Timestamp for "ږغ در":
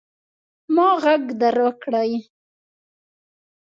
1.01-1.55